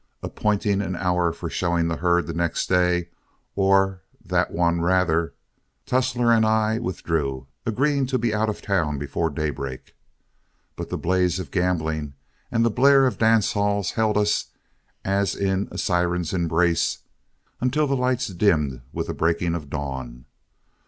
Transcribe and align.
Appointing 0.23 0.81
an 0.81 0.95
hour 0.95 1.31
for 1.31 1.47
showing 1.47 1.87
the 1.87 1.97
herd 1.97 2.25
the 2.25 2.33
next 2.33 2.67
day, 2.67 3.09
or 3.55 4.01
that 4.25 4.49
one 4.49 4.81
rather, 4.81 5.35
Tussler 5.85 6.33
and 6.35 6.43
I 6.43 6.79
withdrew, 6.79 7.45
agreeing 7.67 8.07
to 8.07 8.17
be 8.17 8.33
out 8.33 8.49
of 8.49 8.63
town 8.63 8.97
before 8.97 9.29
daybreak. 9.29 9.93
But 10.75 10.89
the 10.89 10.97
blaze 10.97 11.37
of 11.37 11.51
gambling 11.51 12.15
and 12.51 12.65
the 12.65 12.71
blare 12.71 13.05
of 13.05 13.19
dance 13.19 13.51
halls 13.53 13.91
held 13.91 14.17
us 14.17 14.45
as 15.05 15.35
in 15.35 15.67
a 15.69 15.77
siren's 15.77 16.33
embrace 16.33 17.03
until 17.59 17.85
the 17.85 17.95
lights 17.95 18.25
dimmed 18.29 18.81
with 18.91 19.05
the 19.05 19.13
breaking 19.13 19.53
of 19.53 19.69
dawn. 19.69 20.25